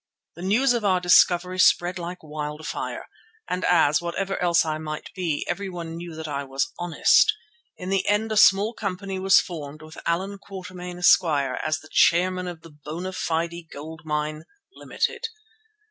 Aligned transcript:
The 0.33 0.41
news 0.41 0.73
of 0.73 0.83
our 0.83 0.99
discovery 0.99 1.59
spread 1.59 1.99
like 1.99 2.23
wildfire, 2.23 3.05
and 3.47 3.63
as, 3.63 4.01
whatever 4.01 4.41
else 4.41 4.65
I 4.65 4.79
might 4.79 5.11
be, 5.13 5.45
everyone 5.47 5.95
knew 5.95 6.15
that 6.15 6.27
I 6.27 6.43
was 6.43 6.73
honest, 6.79 7.31
in 7.77 7.89
the 7.91 8.07
end 8.07 8.31
a 8.31 8.35
small 8.35 8.73
company 8.73 9.19
was 9.19 9.39
formed 9.39 9.83
with 9.83 9.99
Allan 10.07 10.39
Quatermain, 10.39 10.97
Esq., 10.97 11.23
as 11.23 11.81
the 11.81 11.89
chairman 11.91 12.47
of 12.47 12.61
the 12.61 12.71
Bona 12.71 13.11
Fide 13.13 13.69
Gold 13.71 14.01
Mine, 14.03 14.45
Limited. 14.73 15.25